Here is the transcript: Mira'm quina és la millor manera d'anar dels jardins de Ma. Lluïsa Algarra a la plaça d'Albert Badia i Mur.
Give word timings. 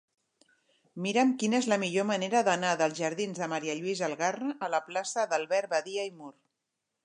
Mira'm 1.05 1.33
quina 1.43 1.59
és 1.63 1.67
la 1.73 1.77
millor 1.83 2.07
manera 2.13 2.41
d'anar 2.49 2.73
dels 2.81 2.97
jardins 3.01 3.43
de 3.43 3.49
Ma. 3.53 3.61
Lluïsa 3.69 4.07
Algarra 4.11 4.57
a 4.69 4.73
la 4.77 4.83
plaça 4.91 5.31
d'Albert 5.35 5.75
Badia 5.79 6.11
i 6.13 6.15
Mur. 6.23 6.35